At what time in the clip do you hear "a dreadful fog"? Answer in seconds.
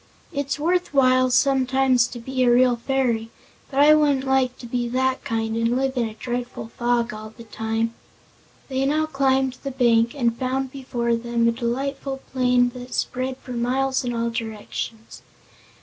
6.09-7.13